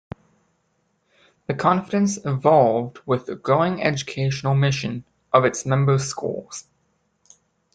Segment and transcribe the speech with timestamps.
[1.45, 6.65] The conference evolved with the growing educational mission of its member schools.